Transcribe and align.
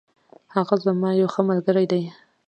هغه 0.55 0.75
زما 0.85 1.09
یو 1.21 1.29
ښه 1.33 1.41
ملگری 1.49 1.85
دی. 1.91 2.01